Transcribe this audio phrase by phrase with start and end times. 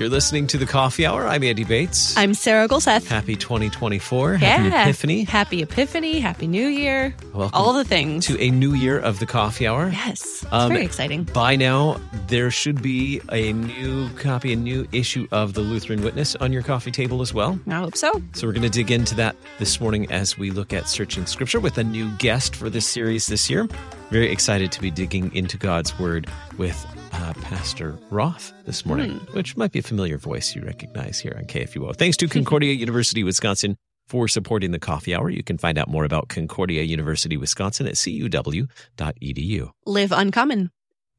[0.00, 1.26] You're listening to the Coffee Hour.
[1.26, 2.16] I'm Andy Bates.
[2.16, 3.06] I'm Sarah Gulseth.
[3.06, 4.38] Happy 2024.
[4.40, 4.56] Yeah.
[4.56, 5.24] Happy Epiphany.
[5.24, 6.20] Happy Epiphany.
[6.20, 7.14] Happy New Year.
[7.34, 8.24] Welcome All the things.
[8.24, 9.90] to a new year of the Coffee Hour.
[9.90, 10.22] yes.
[10.42, 11.24] It's Um, very exciting.
[11.24, 16.34] By now, there should be a new copy, a new issue of the Lutheran Witness
[16.36, 17.60] on your coffee table as well.
[17.68, 18.22] I hope so.
[18.32, 21.60] So we're going to dig into that this morning as we look at searching scripture
[21.60, 23.68] with a new guest for this series this year.
[24.10, 29.56] Very excited to be digging into God's word with uh, Pastor Roth this morning, which
[29.56, 31.96] might be a familiar voice you recognize here on KFUO.
[31.96, 33.76] Thanks to Concordia University, Wisconsin
[34.08, 35.30] for supporting the coffee hour.
[35.30, 39.70] You can find out more about Concordia University, Wisconsin at cuw.edu.
[39.86, 40.70] Live uncommon.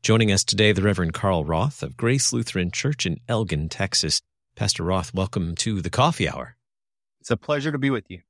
[0.03, 4.21] Joining us today, the Reverend Carl Roth of Grace Lutheran Church in Elgin, Texas.
[4.55, 6.57] Pastor Roth, welcome to the coffee hour.
[7.19, 8.21] It's a pleasure to be with you.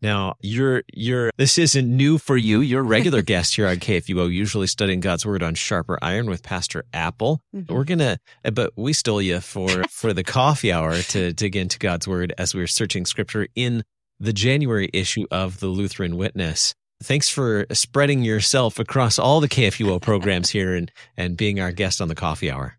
[0.00, 2.60] Now, you're you're this isn't new for you.
[2.60, 6.42] You're a regular guest here on KFUO, usually studying God's word on sharper iron with
[6.42, 7.40] Pastor Apple.
[7.54, 7.68] Mhm.
[7.70, 8.18] We're gonna
[8.52, 12.54] but we stole you for for the coffee hour to dig into God's word as
[12.54, 13.82] we are searching scripture in
[14.20, 16.74] the January issue of the Lutheran Witness.
[17.02, 22.00] Thanks for spreading yourself across all the KFUO programs here and and being our guest
[22.00, 22.78] on the coffee hour.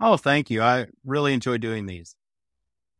[0.00, 0.62] Oh, thank you.
[0.62, 2.14] I really enjoy doing these.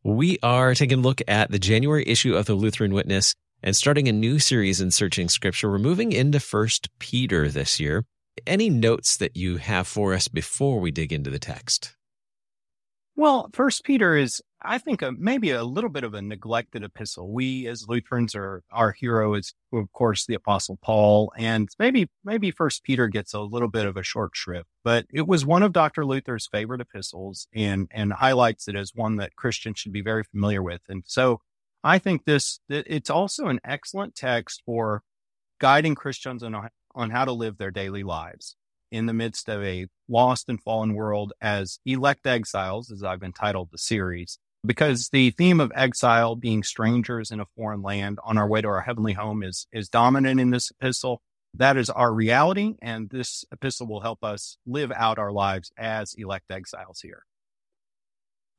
[0.04, 4.06] We are taking a look at the January issue of the Lutheran Witness and starting
[4.06, 5.68] a new series in searching scripture.
[5.68, 8.04] We're moving into First Peter this year.
[8.46, 11.96] Any notes that you have for us before we dig into the text?
[13.16, 17.32] Well, First Peter is, I think, a, maybe a little bit of a neglected epistle.
[17.32, 22.50] We as Lutherans are our hero is, of course, the Apostle Paul, and maybe maybe
[22.50, 24.68] First Peter gets a little bit of a short shrift.
[24.82, 26.04] But it was one of Dr.
[26.04, 30.62] Luther's favorite epistles, and and highlights it as one that Christians should be very familiar
[30.62, 30.82] with.
[30.88, 31.40] And so,
[31.84, 35.02] I think this it's also an excellent text for
[35.60, 38.56] guiding Christians on on how to live their daily lives
[38.90, 43.68] in the midst of a lost and fallen world as elect exiles, as I've entitled
[43.70, 48.48] the series, because the theme of exile being strangers in a foreign land on our
[48.48, 51.20] way to our heavenly home is, is dominant in this epistle.
[51.54, 52.74] That is our reality.
[52.82, 57.24] And this epistle will help us live out our lives as elect exiles here.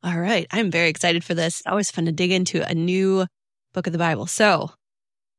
[0.04, 0.48] All right.
[0.52, 1.62] I'm very excited for this.
[1.66, 3.28] Always fun to dig into a new
[3.74, 4.28] book of the Bible.
[4.28, 4.72] So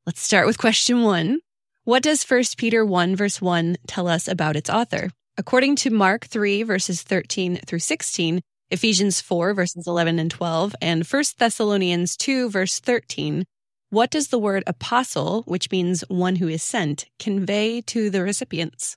[0.06, 1.40] let's start with question one.
[1.84, 5.10] What does 1 Peter 1 verse 1 tell us about its author?
[5.38, 11.04] According to Mark 3 verses 13 through 16, Ephesians 4 verses 11 and 12, and
[11.04, 13.44] 1 Thessalonians 2 verse 13,
[13.90, 18.96] what does the word apostle, which means one who is sent, convey to the recipients?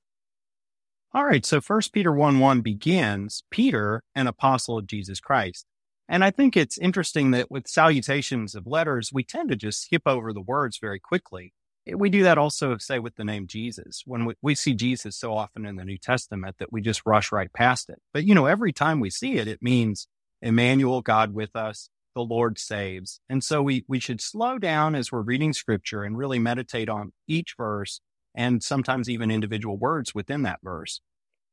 [1.16, 1.45] All right.
[1.45, 5.66] So first Peter 1 1 begins Peter, an apostle of Jesus Christ.
[6.07, 10.03] And I think it's interesting that with salutations of letters, we tend to just skip
[10.06, 11.53] over the words very quickly.
[11.88, 14.03] Eh, we do that also, say, with the name Jesus.
[14.05, 17.31] When we, we see Jesus so often in the New Testament that we just rush
[17.31, 18.01] right past it.
[18.13, 20.07] But, you know, every time we see it, it means
[20.41, 23.19] Emmanuel, God with us, the Lord saves.
[23.29, 27.11] And so we, we should slow down as we're reading scripture and really meditate on
[27.27, 28.01] each verse
[28.35, 31.01] and sometimes even individual words within that verse.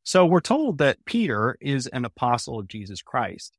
[0.02, 3.56] So we're told that Peter is an apostle of Jesus Christ.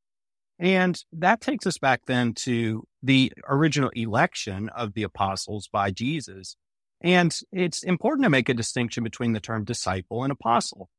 [0.59, 6.55] And that takes us back then to the original election of the apostles by Jesus.
[7.01, 10.89] And it's important to make a distinction between the term disciple and apostle.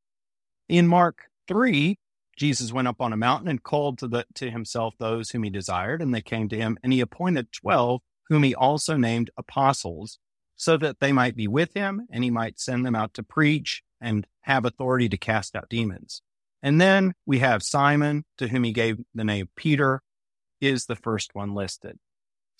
[0.68, 1.98] In Mark 3,
[2.36, 5.50] Jesus went up on a mountain and called to, the, to himself those whom he
[5.50, 10.18] desired, and they came to him, and he appointed 12, whom he also named apostles,
[10.56, 13.82] so that they might be with him, and he might send them out to preach
[14.00, 16.22] and have authority to cast out demons.
[16.62, 20.02] And then we have Simon, to whom he gave the name Peter,
[20.60, 21.98] is the first one listed.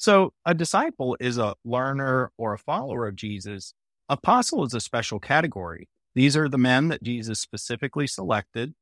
[0.03, 3.73] So a disciple is a learner or a follower of Jesus.
[4.09, 5.89] Apostle is a special category.
[6.17, 8.75] These are the men that Jesus specifically selected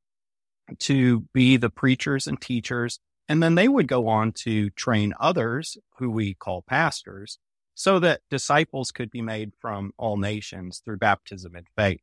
[0.79, 2.99] to be the preachers and teachers.
[3.29, 7.37] And then they would go on to train others who we call pastors
[7.75, 12.01] so that disciples could be made from all nations through baptism and faith.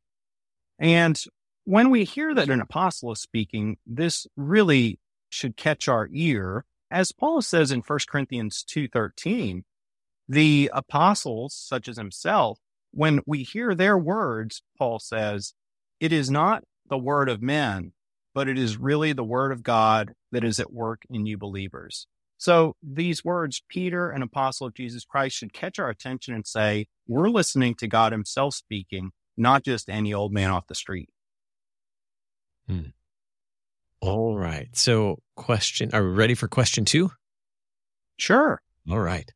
[0.78, 1.20] And
[1.64, 6.64] when we hear that an apostle is speaking, this really should catch our ear.
[6.90, 9.64] As Paul says in 1 Corinthians 2:13,
[10.28, 12.58] the apostles such as himself,
[12.90, 15.54] when we hear their words, Paul says,
[16.00, 17.92] it is not the word of men,
[18.34, 22.06] but it is really the word of God that is at work in you believers.
[22.38, 26.86] So these words, Peter, an apostle of Jesus Christ, should catch our attention and say,
[27.06, 31.08] we're listening to God himself speaking, not just any old man off the street.
[32.68, 32.90] Hmm.
[34.00, 34.68] All right.
[34.72, 37.10] So, question are we ready for question two?
[38.16, 38.60] Sure.
[38.90, 39.30] All right.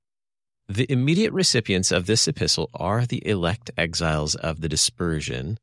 [0.68, 5.58] The immediate recipients of this epistle are the elect exiles of the dispersion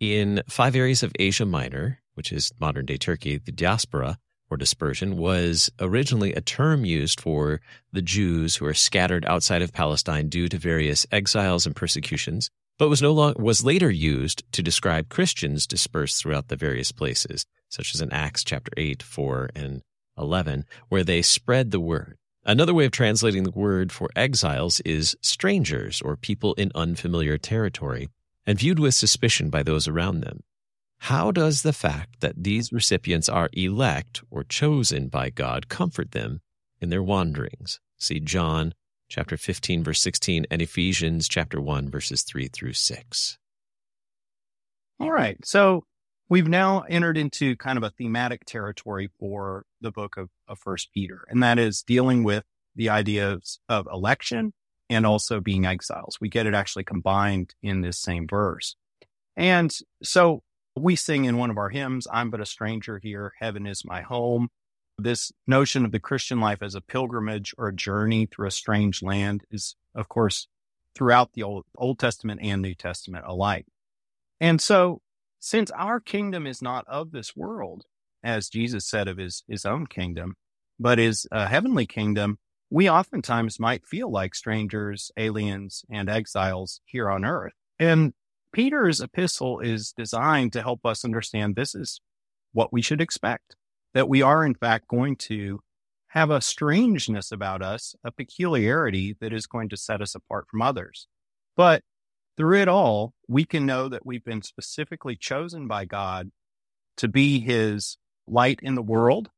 [0.00, 4.18] in five areas of Asia Minor, which is modern day Turkey, the diaspora,
[4.50, 7.60] or dispersion was originally a term used for
[7.92, 12.88] the Jews who are scattered outside of Palestine due to various exiles and persecutions, but
[12.88, 18.00] was no was later used to describe Christians dispersed throughout the various places, such as
[18.00, 19.82] in Acts chapter 8, 4, and
[20.18, 22.16] 11, where they spread the word.
[22.44, 28.08] Another way of translating the word for exiles is strangers or people in unfamiliar territory
[28.46, 30.42] and viewed with suspicion by those around them.
[30.98, 36.40] How does the fact that these recipients are elect or chosen by God comfort them
[36.80, 37.80] in their wanderings?
[37.98, 38.74] See John
[39.14, 43.38] chapter 15 verse 16 and Ephesians chapter 1 verses 3 through 6.
[44.98, 45.36] All right.
[45.44, 45.84] So
[46.28, 50.88] we've now entered into kind of a thematic territory for the book of, of First
[50.92, 52.42] Peter, and that is dealing with
[52.74, 54.52] the ideas of election
[54.90, 56.18] and also being exiles.
[56.20, 58.74] We get it actually combined in this same verse.
[59.36, 59.72] And
[60.02, 60.42] so
[60.74, 64.02] we sing in one of our hymns, I'm but a stranger here, heaven is my
[64.02, 64.48] home.
[64.98, 69.02] This notion of the Christian life as a pilgrimage or a journey through a strange
[69.02, 70.46] land is, of course,
[70.94, 73.66] throughout the Old, Old Testament and New Testament alike.
[74.40, 75.00] And so,
[75.40, 77.84] since our kingdom is not of this world,
[78.22, 80.36] as Jesus said of his, his own kingdom,
[80.78, 82.38] but is a heavenly kingdom,
[82.70, 87.52] we oftentimes might feel like strangers, aliens, and exiles here on earth.
[87.78, 88.14] And
[88.52, 92.00] Peter's epistle is designed to help us understand this is
[92.52, 93.56] what we should expect
[93.94, 95.60] that we are, in fact, going to
[96.08, 100.62] have a strangeness about us, a peculiarity that is going to set us apart from
[100.62, 101.06] others.
[101.56, 101.82] But
[102.36, 106.30] through it all, we can know that we've been specifically chosen by God
[106.98, 107.96] to be his
[108.26, 109.30] light in the world.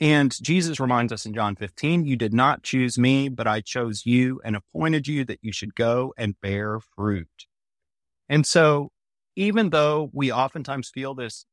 [0.00, 4.04] And Jesus reminds us in John 15, you did not choose me, but I chose
[4.04, 7.28] you and appointed you that you should go and bear fruit.
[8.28, 8.90] And so,
[9.36, 11.46] even though we oftentimes feel this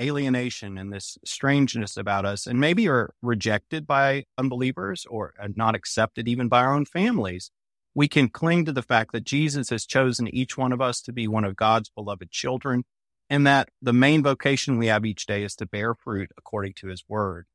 [0.00, 5.74] alienation and this strangeness about us, and maybe are rejected by unbelievers or uh, not
[5.74, 7.50] accepted even by our own families,
[7.94, 11.12] we can cling to the fact that Jesus has chosen each one of us to
[11.12, 12.84] be one of God's beloved children,
[13.30, 16.88] and that the main vocation we have each day is to bear fruit according to
[16.88, 17.46] his word.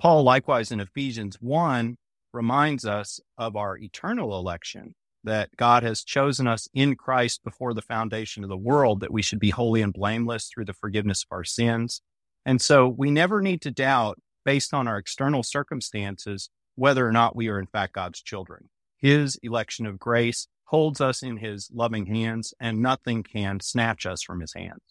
[0.00, 1.96] Paul, likewise in Ephesians 1,
[2.32, 4.94] reminds us of our eternal election
[5.24, 9.22] that God has chosen us in Christ before the foundation of the world, that we
[9.22, 12.02] should be holy and blameless through the forgiveness of our sins.
[12.46, 17.36] And so we never need to doubt, based on our external circumstances, whether or not
[17.36, 18.70] we are in fact God's children.
[18.96, 24.22] His election of grace holds us in his loving hands, and nothing can snatch us
[24.22, 24.82] from his hands.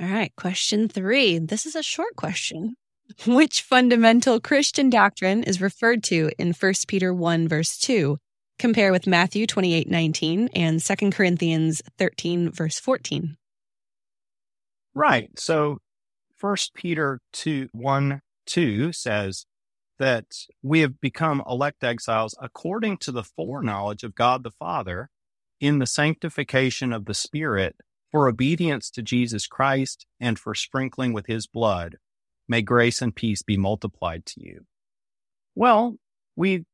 [0.00, 1.38] All right, question three.
[1.38, 2.76] This is a short question.
[3.26, 8.18] Which fundamental Christian doctrine is referred to in 1 Peter 1, verse 2,
[8.58, 13.36] Compare with Matthew 28 19 and 2 Corinthians 13, verse 14.
[14.94, 15.30] Right.
[15.38, 15.78] So
[16.36, 19.46] First Peter 2 1 2 says
[19.98, 20.26] that
[20.62, 25.10] we have become elect exiles according to the foreknowledge of God the Father
[25.60, 27.76] in the sanctification of the Spirit
[28.10, 31.96] for obedience to Jesus Christ and for sprinkling with his blood.
[32.48, 34.64] May grace and peace be multiplied to you.
[35.54, 35.96] Well,
[36.36, 36.64] we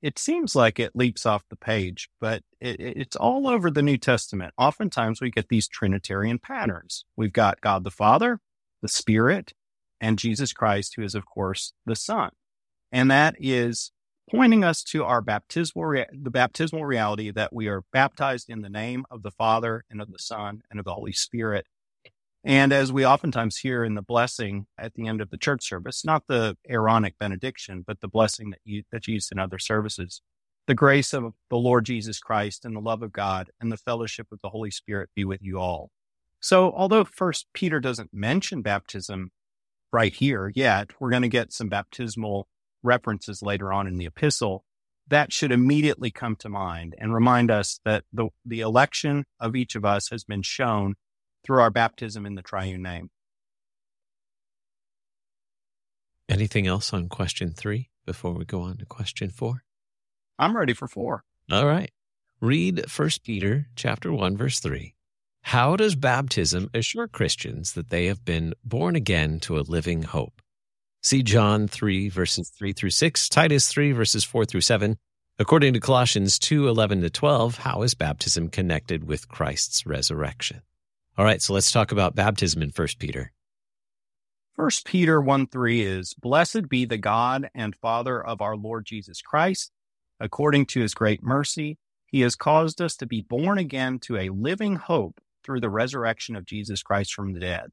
[0.00, 3.96] it seems like it leaps off the page, but it, it's all over the New
[3.96, 4.54] Testament.
[4.56, 7.04] Oftentimes we get these Trinitarian patterns.
[7.16, 8.40] We've got God the Father,
[8.80, 9.54] the Spirit,
[10.00, 12.30] and Jesus Christ, who is, of course, the Son.
[12.92, 13.90] And that is
[14.30, 18.68] pointing us to our baptismal, rea- the baptismal reality that we are baptized in the
[18.68, 21.66] name of the Father and of the Son and of the Holy Spirit.
[22.44, 26.04] And as we oftentimes hear in the blessing at the end of the church service,
[26.04, 30.22] not the Aaronic benediction, but the blessing that you, that's used in other services,
[30.66, 34.28] the grace of the Lord Jesus Christ and the love of God and the fellowship
[34.30, 35.90] of the Holy Spirit be with you all.
[36.40, 39.30] So although first Peter doesn't mention baptism
[39.92, 42.46] right here yet, we're going to get some baptismal
[42.82, 44.64] references later on in the epistle.
[45.08, 49.74] That should immediately come to mind and remind us that the, the election of each
[49.74, 50.94] of us has been shown
[51.44, 53.10] through our baptism in the triune name.
[56.28, 59.64] Anything else on question three before we go on to question four?
[60.38, 61.24] I'm ready for four.
[61.50, 61.90] All right.
[62.40, 64.94] Read First Peter chapter 1 verse 3.
[65.42, 70.42] How does baptism assure Christians that they have been born again to a living hope?
[71.02, 74.98] See John 3 verses 3 through 6, Titus 3 verses 4 through 7.
[75.38, 80.62] According to Colossians 2 11 to 12, how is baptism connected with Christ's resurrection?
[81.18, 83.32] All right, so let's talk about baptism in First Peter.
[84.54, 89.20] First Peter 1 3 is Blessed be the God and Father of our Lord Jesus
[89.20, 89.72] Christ.
[90.20, 94.28] According to his great mercy, he has caused us to be born again to a
[94.28, 97.70] living hope through the resurrection of Jesus Christ from the dead.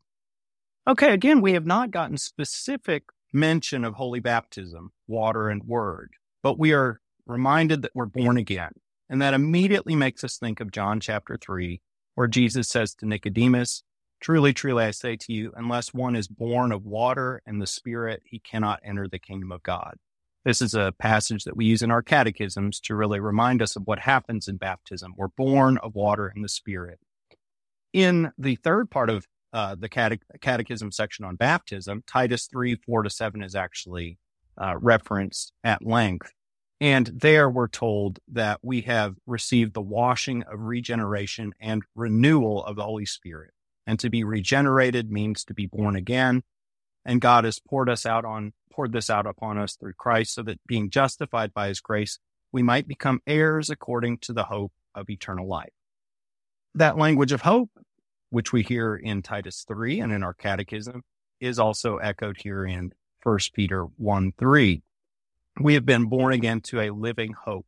[0.87, 6.57] Okay, again, we have not gotten specific mention of holy baptism, water and word, but
[6.57, 8.71] we are reminded that we're born again.
[9.07, 11.79] And that immediately makes us think of John chapter 3,
[12.15, 13.83] where Jesus says to Nicodemus,
[14.21, 18.23] Truly, truly, I say to you, unless one is born of water and the Spirit,
[18.25, 19.97] he cannot enter the kingdom of God.
[20.45, 23.83] This is a passage that we use in our catechisms to really remind us of
[23.85, 25.13] what happens in baptism.
[25.17, 26.99] We're born of water and the Spirit.
[27.93, 33.03] In the third part of uh, the cate- catechism section on baptism, Titus 3 4
[33.03, 34.17] to 7 is actually
[34.59, 36.31] uh, referenced at length.
[36.81, 42.75] And there we're told that we have received the washing of regeneration and renewal of
[42.75, 43.51] the Holy Spirit.
[43.87, 46.43] And to be regenerated means to be born again.
[47.05, 50.43] And God has poured us out on, poured this out upon us through Christ so
[50.43, 52.19] that being justified by his grace,
[52.51, 55.73] we might become heirs according to the hope of eternal life.
[56.73, 57.69] That language of hope,
[58.31, 61.03] which we hear in Titus 3 and in our catechism,
[61.39, 62.91] is also echoed here in
[63.23, 64.81] 1 Peter 1 3
[65.59, 67.65] we have been born again to a living hope.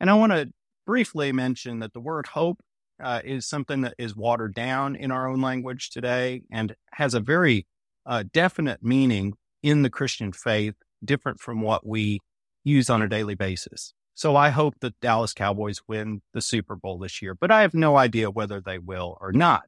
[0.00, 0.52] And I want to
[0.86, 2.60] briefly mention that the word hope
[3.02, 7.20] uh, is something that is watered down in our own language today and has a
[7.20, 7.66] very
[8.06, 12.20] uh, definite meaning in the Christian faith, different from what we
[12.64, 13.92] use on a daily basis.
[14.14, 17.74] So I hope that Dallas Cowboys win the Super Bowl this year, but I have
[17.74, 19.64] no idea whether they will or not.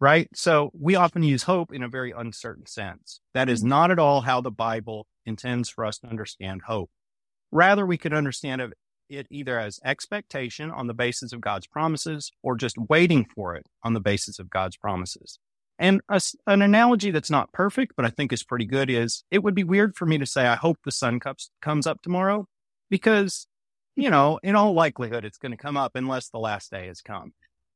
[0.00, 0.28] Right.
[0.34, 3.20] So we often use hope in a very uncertain sense.
[3.34, 3.68] That is mm-hmm.
[3.68, 6.90] not at all how the Bible intends for us to understand hope.
[7.52, 8.72] Rather, we could understand
[9.10, 13.66] it either as expectation on the basis of God's promises or just waiting for it
[13.82, 15.38] on the basis of God's promises.
[15.78, 19.42] And a, an analogy that's not perfect, but I think is pretty good is it
[19.42, 22.46] would be weird for me to say, I hope the sun comes, comes up tomorrow
[22.88, 23.46] because,
[23.96, 27.00] you know, in all likelihood, it's going to come up unless the last day has
[27.00, 27.32] come.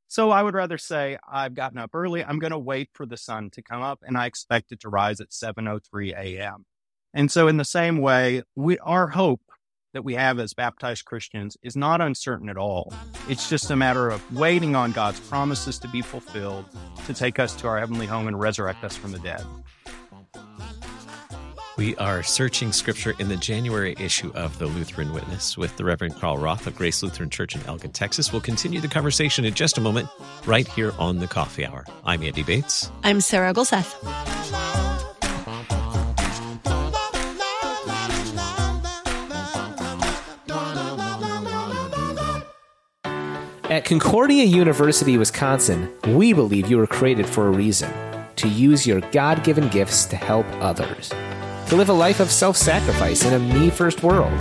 [0.08, 2.24] So I would rather say I've gotten up early.
[2.24, 4.88] I'm going to wait for the sun to come up and I expect it to
[4.88, 6.66] rise at 7:03 a.m.
[7.14, 9.40] And so, in the same way, we, our hope
[9.92, 12.92] that we have as baptized Christians is not uncertain at all.
[13.28, 16.66] It's just a matter of waiting on God's promises to be fulfilled
[17.06, 19.44] to take us to our heavenly home and resurrect us from the dead.
[21.76, 26.14] We are searching scripture in the January issue of the Lutheran Witness with the Reverend
[26.14, 28.30] Carl Roth of Grace Lutheran Church in Elgin, Texas.
[28.30, 30.08] We'll continue the conversation in just a moment,
[30.46, 31.84] right here on the Coffee Hour.
[32.04, 32.92] I'm Andy Bates.
[33.02, 33.92] I'm Sarah Gulseth.
[43.64, 47.92] At Concordia University, Wisconsin, we believe you were created for a reason
[48.36, 51.12] to use your God given gifts to help others,
[51.68, 54.38] to live a life of self sacrifice in a me first world,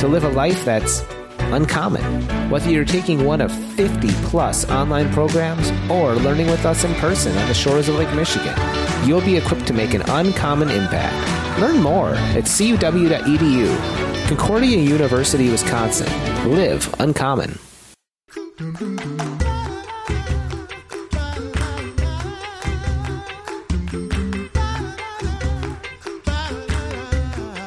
[0.00, 1.04] to live a life that's
[1.52, 2.02] uncommon.
[2.50, 7.36] Whether you're taking one of 50 plus online programs or learning with us in person
[7.36, 8.54] on the shores of Lake Michigan,
[9.06, 11.60] you'll be equipped to make an uncommon impact.
[11.60, 14.28] Learn more at cuw.edu.
[14.28, 16.08] Concordia University, Wisconsin.
[16.50, 17.58] Live uncommon.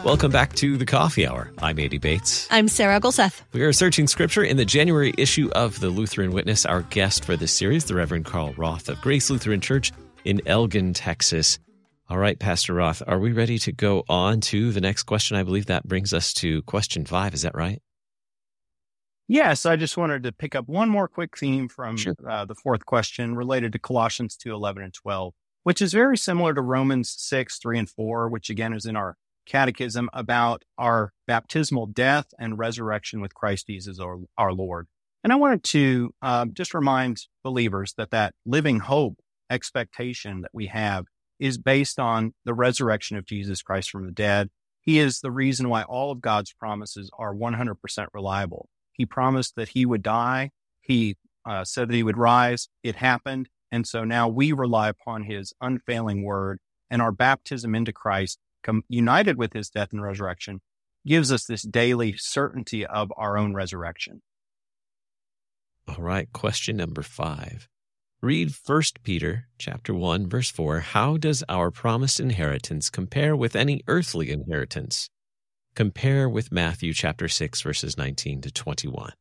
[0.08, 1.52] Welcome back to the Coffee Hour.
[1.62, 2.48] I'm Andy Bates.
[2.50, 3.42] I'm Sarah Gulseth.
[3.52, 6.66] We are searching scripture in the January issue of the Lutheran Witness.
[6.66, 9.92] Our guest for this series, the Reverend Carl Roth of Grace Lutheran Church
[10.24, 11.60] in Elgin, Texas.
[12.10, 15.36] All right, Pastor Roth, are we ready to go on to the next question?
[15.36, 17.34] I believe that brings us to question five.
[17.34, 17.82] Is that right?
[19.28, 22.16] Yes, I just wanted to pick up one more quick theme from Sure.
[22.26, 25.34] uh, the fourth question related to Colossians 2 11 and 12,
[25.64, 29.18] which is very similar to Romans 6 3 and 4, which again is in our
[29.48, 34.88] catechism about our baptismal death and resurrection with Christ Jesus, our, our Lord.
[35.24, 39.18] And I wanted to um, just remind believers that that living hope
[39.50, 41.06] expectation that we have
[41.40, 44.50] is based on the resurrection of Jesus Christ from the dead.
[44.82, 47.76] He is the reason why all of God's promises are 100%
[48.14, 48.70] reliable.
[48.94, 50.52] He promised that he would die.
[50.82, 52.70] He uh, said that he would rise.
[52.84, 53.50] It happened.
[53.72, 58.84] And so now we rely upon his unfailing word and our baptism into Christ, com-
[58.90, 60.62] united with his death and resurrection,
[61.06, 64.22] gives us this daily certainty of our own resurrection.
[65.88, 67.68] All right, question number five.
[68.22, 70.80] Read 1 Peter chapter 1 verse 4.
[70.80, 75.10] How does our promised inheritance compare with any earthly inheritance?
[75.76, 79.14] Compare with Matthew chapter 6 verses 19 to 21.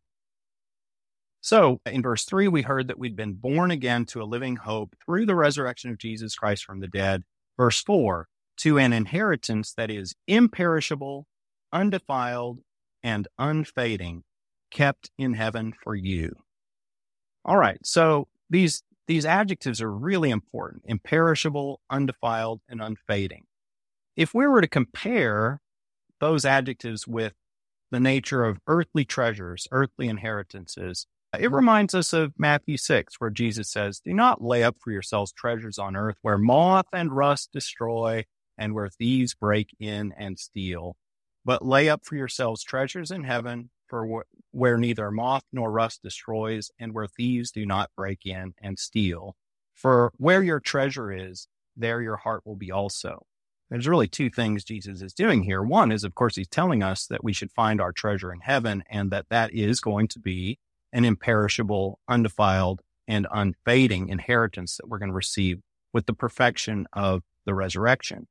[1.46, 4.96] So in verse three, we heard that we'd been born again to a living hope
[5.04, 7.22] through the resurrection of Jesus Christ from the dead.
[7.56, 8.26] Verse four,
[8.58, 11.26] to an inheritance that is imperishable,
[11.72, 12.60] undefiled,
[13.02, 14.24] and unfading,
[14.70, 16.34] kept in heaven for you.
[17.44, 17.78] All right.
[17.84, 23.44] So these these adjectives are really important imperishable, undefiled, and unfading.
[24.16, 25.60] If we were to compare
[26.20, 27.34] those adjectives with
[27.90, 31.06] the nature of earthly treasures, earthly inheritances,
[31.38, 35.32] it reminds us of Matthew 6, where Jesus says, Do not lay up for yourselves
[35.32, 38.24] treasures on earth where moth and rust destroy
[38.58, 40.96] and where thieves break in and steal,
[41.44, 46.02] but lay up for yourselves treasures in heaven for wh- where neither moth nor rust
[46.02, 49.36] destroys and where thieves do not break in and steal.
[49.74, 53.26] For where your treasure is, there your heart will be also.
[53.70, 55.62] There's really two things Jesus is doing here.
[55.62, 58.84] One is, of course, he's telling us that we should find our treasure in heaven
[58.88, 60.58] and that that is going to be
[60.92, 65.60] an imperishable, undefiled, and unfading inheritance that we're going to receive
[65.92, 68.28] with the perfection of the resurrection.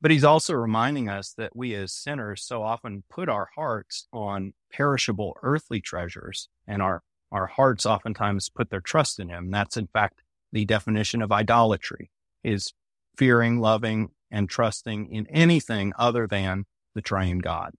[0.00, 4.52] But he's also reminding us that we as sinners so often put our hearts on
[4.70, 9.50] perishable earthly treasures, and our, our hearts oftentimes put their trust in him.
[9.50, 10.22] That's in fact
[10.52, 12.10] the definition of idolatry
[12.44, 12.72] is
[13.16, 17.72] fearing, loving, and trusting in anything other than the triune God.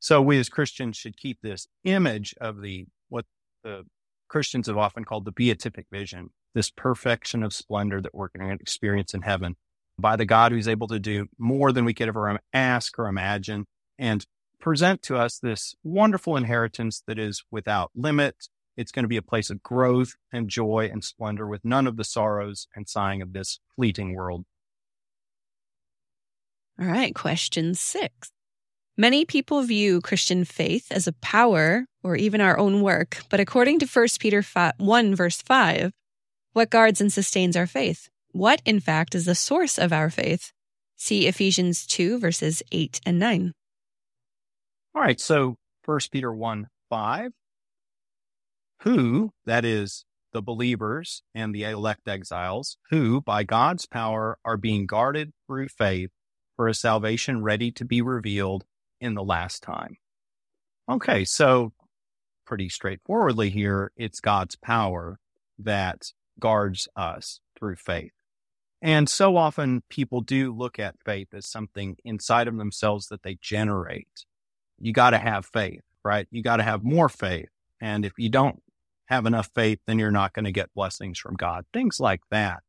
[0.00, 3.26] So we as Christians should keep this image of the what
[3.62, 3.84] the
[4.28, 8.62] Christians have often called the beatific vision, this perfection of splendor that we're going to
[8.62, 9.56] experience in heaven
[9.98, 13.66] by the God who's able to do more than we could ever ask or imagine
[13.98, 14.26] and
[14.60, 18.48] present to us this wonderful inheritance that is without limit.
[18.76, 21.96] It's going to be a place of growth and joy and splendor with none of
[21.96, 24.44] the sorrows and sighing of this fleeting world.
[26.80, 28.30] All right, question six.
[28.96, 33.80] Many people view Christian faith as a power or even our own work, but according
[33.80, 35.92] to 1 Peter 5, 1, verse 5,
[36.52, 38.08] what guards and sustains our faith?
[38.34, 40.50] What, in fact, is the source of our faith?
[40.96, 43.52] See Ephesians 2, verses 8 and 9.
[44.92, 47.30] All right, so 1 Peter 1 5,
[48.80, 54.86] who, that is, the believers and the elect exiles, who, by God's power, are being
[54.86, 56.10] guarded through faith
[56.56, 58.64] for a salvation ready to be revealed
[59.00, 59.96] in the last time.
[60.90, 61.72] Okay, so
[62.44, 65.20] pretty straightforwardly here, it's God's power
[65.56, 68.10] that guards us through faith.
[68.84, 73.38] And so often people do look at faith as something inside of themselves that they
[73.40, 74.26] generate.
[74.78, 76.28] You got to have faith, right?
[76.30, 77.48] You got to have more faith.
[77.80, 78.62] And if you don't
[79.06, 82.62] have enough faith, then you're not going to get blessings from God, things like that.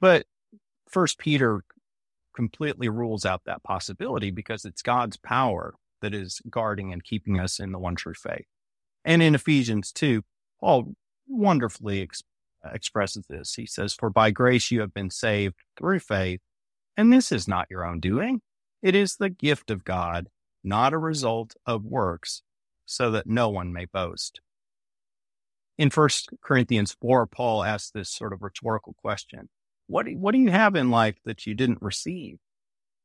[0.00, 0.24] But
[0.88, 1.64] First Peter
[2.34, 7.60] completely rules out that possibility because it's God's power that is guarding and keeping us
[7.60, 8.46] in the one true faith.
[9.04, 10.22] And in Ephesians 2,
[10.60, 10.94] Paul
[11.28, 12.22] wonderfully ex-
[12.64, 13.54] Uh, expresses this.
[13.54, 16.40] He says, For by grace you have been saved through faith,
[16.96, 18.40] and this is not your own doing.
[18.82, 20.28] It is the gift of God,
[20.62, 22.42] not a result of works,
[22.86, 24.40] so that no one may boast.
[25.78, 26.08] In 1
[26.42, 29.48] Corinthians 4, Paul asks this sort of rhetorical question
[29.88, 32.38] what what do you have in life that you didn't receive?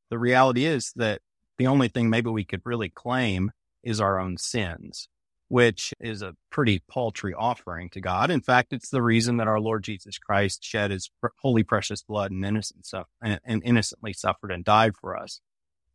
[0.10, 1.22] The reality is that
[1.58, 3.52] the only thing maybe we could really claim
[3.84, 5.10] is our own sins,
[5.50, 8.30] which is a pretty paltry offering to God.
[8.30, 12.32] In fact, it's the reason that our Lord Jesus Christ shed his holy precious blood
[12.32, 15.40] and, innocent stuff, and, and innocently suffered and died for us.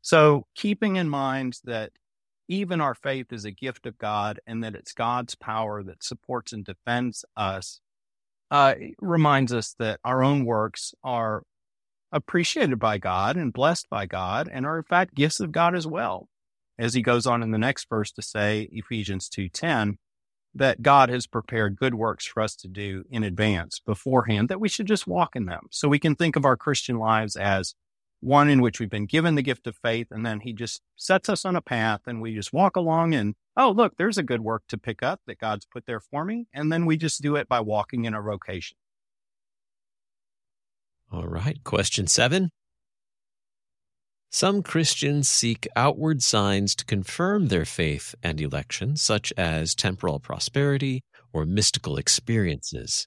[0.01, 1.93] So keeping in mind that
[2.49, 6.53] even our faith is a gift of God and that it's God's power that supports
[6.53, 7.81] and defends us
[8.51, 11.43] uh, reminds us that our own works are
[12.13, 15.87] appreciated by God and blessed by God and are in fact gifts of God as
[15.87, 16.29] well.
[16.83, 19.99] As he goes on in the next verse to say, Ephesians 2:10,
[20.53, 24.69] that God has prepared good works for us to do in advance beforehand that we
[24.69, 25.69] should just walk in them.
[25.71, 27.77] So we can think of our Christian lives as
[28.19, 31.29] one in which we've been given the gift of faith and then he just sets
[31.29, 34.41] us on a path and we just walk along and oh, look, there's a good
[34.41, 36.49] work to pick up that God's put there for me.
[36.53, 38.77] And then we just do it by walking in a vocation.
[41.13, 41.63] All right.
[41.63, 42.51] Question seven.
[44.35, 51.03] Some Christians seek outward signs to confirm their faith and election, such as temporal prosperity
[51.35, 53.07] or mystical experiences.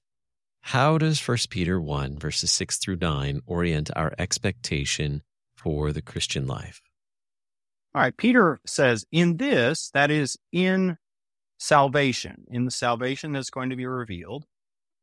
[0.60, 5.22] How does 1 Peter 1, verses 6 through 9, orient our expectation
[5.56, 6.80] for the Christian life?
[7.92, 10.96] All right, Peter says, in this, that is in
[11.58, 14.44] salvation, in the salvation that's going to be revealed,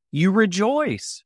[0.10, 1.26] you rejoice,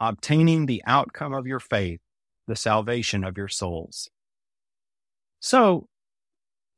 [0.00, 2.00] obtaining the outcome of your faith,
[2.46, 4.10] the salvation of your souls.
[5.40, 5.88] So,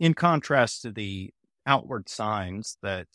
[0.01, 1.33] in contrast to the
[1.67, 3.09] outward signs that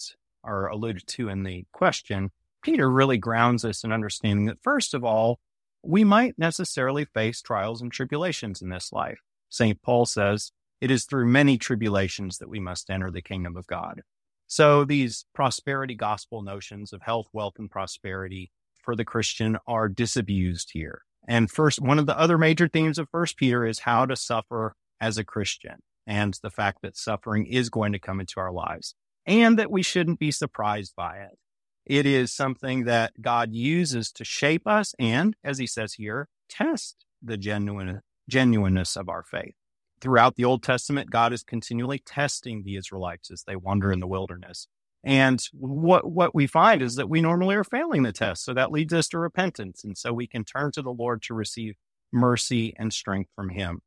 [0.44, 5.04] are alluded to in the question, Peter really grounds us in understanding that, first of
[5.04, 5.40] all,
[5.84, 9.20] we might necessarily face trials and tribulations in this life.
[9.50, 9.82] St.
[9.82, 10.52] Paul says,
[10.84, 14.02] it is through many tribulations that we must enter the kingdom of God.
[14.48, 18.52] So these prosperity gospel notions of health, wealth, and prosperity
[18.84, 21.04] for the Christian are disabused here.
[21.28, 24.76] And first, one of the other major themes of First Peter is how to suffer
[25.00, 28.96] as a Christian and the fact that suffering is going to come into our lives
[29.26, 31.38] and that we shouldn't be surprised by it.
[31.86, 37.06] It is something that God uses to shape us and, as he says here, test
[37.22, 39.56] the genuine, genuineness of our faith.
[40.00, 44.08] Throughout the Old Testament, God is continually testing the Israelites as they wander in the
[44.08, 44.68] wilderness.
[45.04, 48.46] And what, what we find is that we normally are failing the test.
[48.46, 49.84] So that leads us to repentance.
[49.84, 51.76] And so we can turn to the Lord to receive
[52.12, 53.82] mercy and strength from him.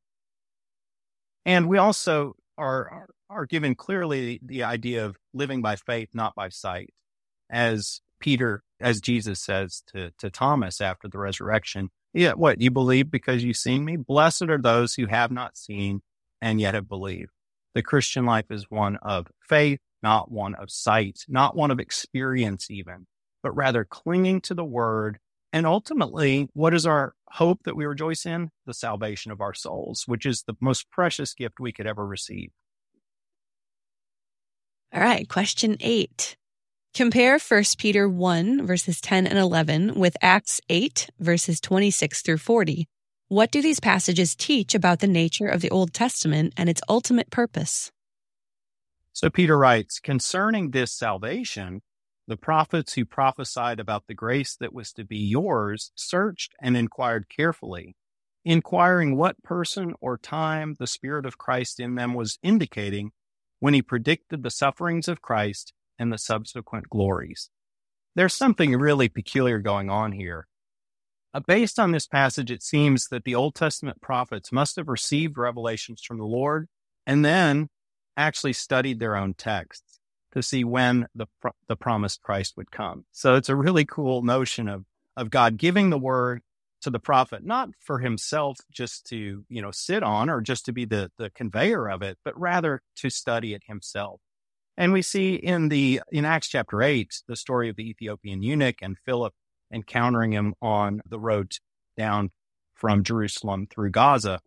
[1.47, 6.51] And we also are, are given clearly the idea of living by faith, not by
[6.51, 6.93] sight
[7.49, 13.11] as Peter, as Jesus says to, to Thomas after the resurrection, yeah, what you believe
[13.11, 13.97] because you've seen me?
[13.97, 16.03] Blessed are those who have not seen
[16.41, 17.31] and yet have believed.
[17.75, 22.71] The Christian life is one of faith, not one of sight, not one of experience
[22.71, 23.09] even,
[23.43, 25.19] but rather clinging to the word.
[25.53, 28.51] And ultimately, what is our hope that we rejoice in?
[28.67, 32.51] The salvation of our souls, which is the most precious gift we could ever receive.
[34.95, 35.29] All right.
[35.29, 36.37] Question eight.
[36.95, 42.87] Compare 1 Peter 1 verses 10 and 11 with Acts 8 verses 26 through 40.
[43.27, 47.29] What do these passages teach about the nature of the Old Testament and its ultimate
[47.31, 47.91] purpose?
[49.17, 51.81] So Peter writes, concerning this salvation,
[52.29, 57.31] the prophets who prophesied about the grace that was to be yours searched and inquired
[57.35, 57.97] carefully,
[58.45, 63.13] inquiring what person or time the Spirit of Christ in them was indicating
[63.59, 67.49] when he predicted the sufferings of Christ and the subsequent glories.
[68.17, 70.47] There's something really peculiar going on here.
[71.33, 75.39] Uh, based on this passage, it seems that the Old Testament prophets must have received
[75.39, 76.69] revelations from the Lord
[77.07, 77.71] and then
[78.17, 80.01] actually studied their own texts
[80.33, 81.27] to see when the,
[81.69, 83.05] the promised Christ would come.
[83.13, 84.85] So it's a really cool notion of,
[85.17, 86.43] of God giving the word
[86.83, 90.73] to the prophet, not for himself just to, you know, sit on or just to
[90.73, 94.21] be the, the conveyor of it, but rather to study it himself.
[94.77, 98.77] And we see in the in Acts chapter 8 the story of the Ethiopian eunuch
[98.83, 99.33] and Philip
[99.73, 101.53] encountering him on the road
[101.97, 102.31] down
[102.75, 104.41] from Jerusalem through Gaza.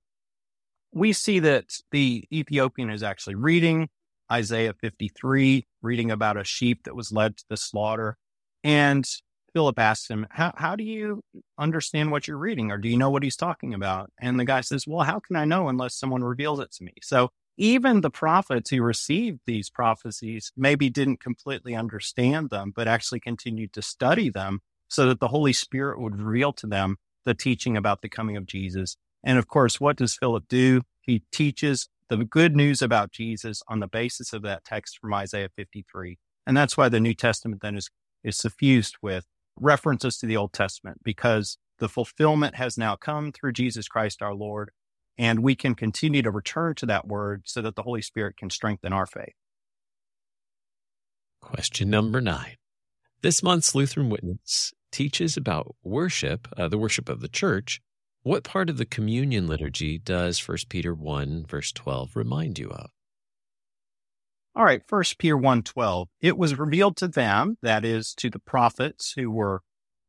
[0.91, 3.89] We see that the Ethiopian is actually reading
[4.32, 8.17] Isaiah 53, reading about a sheep that was led to the slaughter.
[8.63, 9.08] And
[9.54, 11.23] Philip asks him, how, how do you
[11.58, 12.71] understand what you're reading?
[12.71, 14.12] Or do you know what he's talking about?
[14.19, 16.93] And the guy says, Well, how can I know unless someone reveals it to me?
[17.02, 23.19] So even the prophets who received these prophecies maybe didn't completely understand them, but actually
[23.19, 27.75] continued to study them so that the Holy Spirit would reveal to them the teaching
[27.75, 28.95] about the coming of Jesus.
[29.23, 30.82] And of course, what does Philip do?
[31.01, 35.49] He teaches the good news about Jesus on the basis of that text from Isaiah
[35.55, 36.17] 53.
[36.47, 37.89] And that's why the New Testament then is,
[38.23, 39.25] is suffused with
[39.60, 44.34] references to the Old Testament because the fulfillment has now come through Jesus Christ our
[44.34, 44.71] Lord.
[45.17, 48.49] And we can continue to return to that word so that the Holy Spirit can
[48.49, 49.34] strengthen our faith.
[51.41, 52.55] Question number nine.
[53.21, 57.82] This month's Lutheran Witness teaches about worship, uh, the worship of the church.
[58.23, 62.89] What part of the communion liturgy does 1 Peter 1, verse 12, remind you of?
[64.55, 66.08] All right, 1 Peter 1:12.
[66.19, 69.62] It was revealed to them, that is to the prophets who were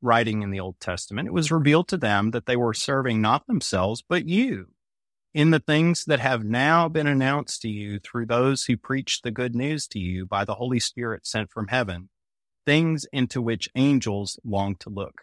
[0.03, 1.29] writing in the Old Testament.
[1.29, 4.75] It was revealed to them that they were serving not themselves, but you
[5.33, 9.31] in the things that have now been announced to you through those who preach the
[9.31, 12.09] good news to you by the Holy Spirit sent from heaven,
[12.66, 15.23] things into which angels long to look.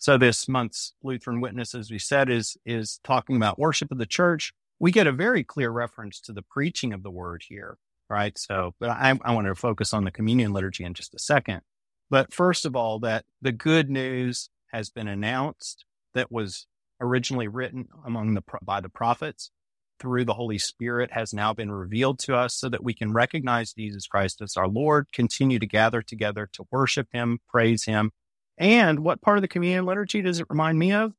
[0.00, 4.06] So this month's Lutheran Witness, as we said, is, is talking about worship of the
[4.06, 4.54] church.
[4.78, 7.76] We get a very clear reference to the preaching of the word here,
[8.08, 8.36] right?
[8.38, 11.60] So, but I, I wanted to focus on the communion liturgy in just a second.
[12.08, 15.84] But first of all, that the good news has been announced
[16.14, 16.66] that was
[16.98, 19.50] originally written among the by the prophets
[19.98, 23.74] through the Holy Spirit has now been revealed to us so that we can recognize
[23.74, 28.12] Jesus Christ as our Lord, continue to gather together to worship him, praise him.
[28.60, 31.14] And what part of the communion liturgy does it remind me of?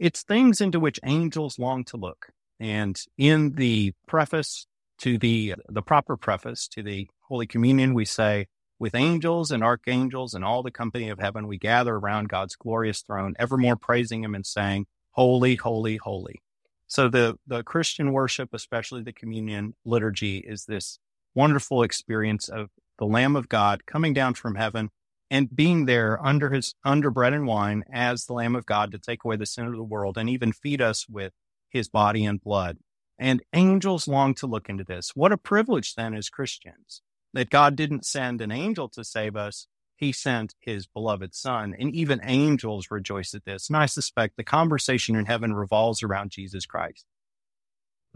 [0.00, 2.30] It's things into which angels long to look.
[2.58, 4.66] And in the preface
[4.98, 8.48] to the the proper preface to the Holy Communion, we say,
[8.80, 13.02] with angels and archangels and all the company of heaven, we gather around God's glorious
[13.02, 16.42] throne, evermore praising him and saying, Holy, holy, holy.
[16.88, 20.98] So the, the Christian worship, especially the communion liturgy, is this
[21.34, 24.90] wonderful experience of the Lamb of God coming down from heaven
[25.30, 28.98] and being there under his under bread and wine as the Lamb of God to
[28.98, 31.32] take away the sin of the world and even feed us with
[31.68, 32.78] his body and blood.
[33.18, 35.10] And angels long to look into this.
[35.14, 39.66] What a privilege then as Christians that God didn't send an angel to save us.
[39.94, 43.68] He sent his beloved son and even angels rejoice at this.
[43.68, 47.04] And I suspect the conversation in heaven revolves around Jesus Christ.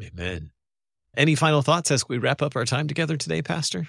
[0.03, 0.51] Amen.
[1.17, 3.87] Any final thoughts as we wrap up our time together today, Pastor?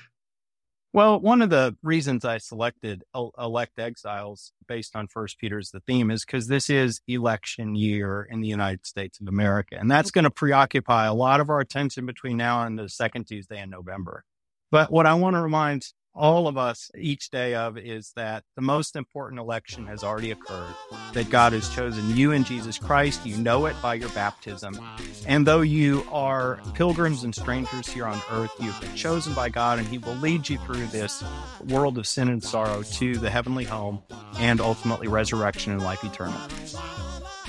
[0.96, 6.10] Well, one of the reasons I selected elect exiles based on First Peter's the theme
[6.10, 10.24] is because this is election year in the United States of America, and that's going
[10.24, 14.24] to preoccupy a lot of our attention between now and the second Tuesday in November.
[14.72, 18.62] But what I want to remind all of us each day of is that the
[18.62, 20.74] most important election has already occurred,
[21.14, 23.26] that God has chosen you in Jesus Christ.
[23.26, 24.80] You know it by your baptism.
[25.28, 29.78] And though you are pilgrims and strangers here on earth, you've been chosen by God
[29.78, 31.24] and He will lead you through this
[31.68, 34.02] world of sin and sorrow to the heavenly home
[34.40, 36.40] and ultimately resurrection and life eternal.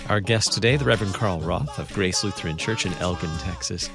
[0.08, 3.90] Our guest today, the Reverend Carl Roth of Grace Lutheran Church in Elgin, Texas.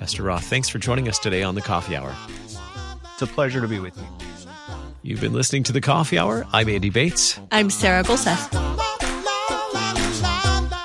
[0.00, 2.14] Pastor Roth, thanks for joining us today on the Coffee Hour.
[3.16, 4.04] It's a pleasure to be with you.
[5.02, 6.46] You've been listening to the Coffee Hour.
[6.52, 7.40] I'm Andy Bates.
[7.50, 8.65] I'm Sarah Gulseth.